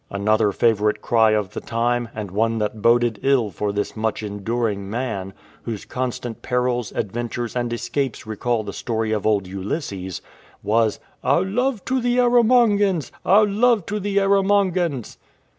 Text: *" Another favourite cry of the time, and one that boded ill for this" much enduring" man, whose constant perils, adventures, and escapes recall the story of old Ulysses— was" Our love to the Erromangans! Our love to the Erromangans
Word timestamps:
*" 0.05 0.09
Another 0.09 0.51
favourite 0.51 0.99
cry 0.99 1.29
of 1.33 1.51
the 1.51 1.61
time, 1.61 2.09
and 2.15 2.31
one 2.31 2.57
that 2.57 2.81
boded 2.81 3.19
ill 3.21 3.51
for 3.51 3.71
this" 3.71 3.95
much 3.95 4.23
enduring" 4.23 4.89
man, 4.89 5.31
whose 5.61 5.85
constant 5.85 6.41
perils, 6.41 6.91
adventures, 6.95 7.55
and 7.55 7.71
escapes 7.71 8.25
recall 8.25 8.63
the 8.63 8.73
story 8.73 9.11
of 9.11 9.27
old 9.27 9.45
Ulysses— 9.45 10.19
was" 10.63 10.99
Our 11.23 11.43
love 11.45 11.85
to 11.85 12.01
the 12.01 12.17
Erromangans! 12.17 13.11
Our 13.23 13.45
love 13.45 13.85
to 13.85 13.99
the 13.99 14.17
Erromangans 14.17 15.17